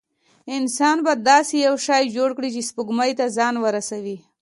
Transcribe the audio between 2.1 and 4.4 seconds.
جوړ کړي چې سپوږمۍ ته ځان ورسوي.